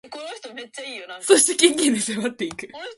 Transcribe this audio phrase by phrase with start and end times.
[1.21, 2.67] そしてケンケンで追っていく。